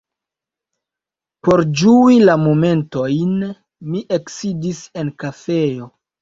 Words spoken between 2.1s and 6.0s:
la momentojn mi eksidis en kafejo.